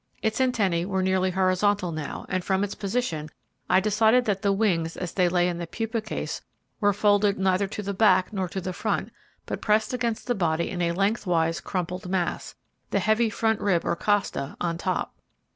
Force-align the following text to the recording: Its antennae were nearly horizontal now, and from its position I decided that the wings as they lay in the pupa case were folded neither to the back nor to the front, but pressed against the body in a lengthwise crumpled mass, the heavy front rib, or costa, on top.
Its 0.23 0.41
antennae 0.41 0.83
were 0.83 1.03
nearly 1.03 1.29
horizontal 1.29 1.91
now, 1.91 2.25
and 2.27 2.43
from 2.43 2.63
its 2.63 2.73
position 2.73 3.29
I 3.69 3.79
decided 3.79 4.25
that 4.25 4.41
the 4.41 4.51
wings 4.51 4.97
as 4.97 5.11
they 5.11 5.29
lay 5.29 5.47
in 5.47 5.59
the 5.59 5.67
pupa 5.67 6.01
case 6.01 6.41
were 6.79 6.91
folded 6.91 7.37
neither 7.37 7.67
to 7.67 7.83
the 7.83 7.93
back 7.93 8.33
nor 8.33 8.49
to 8.49 8.59
the 8.59 8.73
front, 8.73 9.11
but 9.45 9.61
pressed 9.61 9.93
against 9.93 10.25
the 10.25 10.33
body 10.33 10.71
in 10.71 10.81
a 10.81 10.93
lengthwise 10.93 11.61
crumpled 11.61 12.09
mass, 12.09 12.55
the 12.89 12.97
heavy 12.99 13.29
front 13.29 13.59
rib, 13.59 13.85
or 13.85 13.95
costa, 13.95 14.57
on 14.59 14.79
top. 14.79 15.13